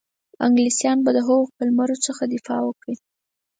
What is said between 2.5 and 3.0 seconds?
وکړي.